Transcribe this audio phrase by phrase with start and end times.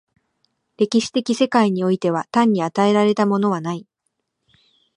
[0.77, 3.85] 歴史的世界においては単に与えられたものはない。